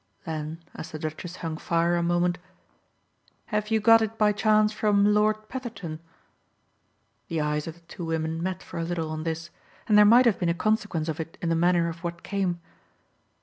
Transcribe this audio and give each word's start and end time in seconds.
Then 0.25 0.63
as 0.73 0.89
the 0.89 0.97
Duchess 0.97 1.35
hung 1.45 1.57
fire 1.57 1.95
a 1.95 2.01
moment: 2.01 2.39
"Have 3.53 3.69
you 3.69 3.79
got 3.79 4.01
it 4.01 4.17
by 4.17 4.31
chance 4.31 4.73
from 4.73 5.13
Lord 5.13 5.47
Petherton?" 5.47 5.99
The 7.27 7.39
eyes 7.39 7.67
of 7.67 7.75
the 7.75 7.81
two 7.81 8.05
women 8.05 8.41
met 8.41 8.63
for 8.63 8.79
a 8.79 8.83
little 8.83 9.11
on 9.11 9.25
this, 9.25 9.51
and 9.87 9.95
there 9.95 10.03
might 10.03 10.25
have 10.25 10.39
been 10.39 10.49
a 10.49 10.55
consequence 10.55 11.07
of 11.07 11.19
it 11.19 11.37
in 11.39 11.49
the 11.49 11.55
manner 11.55 11.87
of 11.87 12.03
what 12.03 12.23
came. 12.23 12.59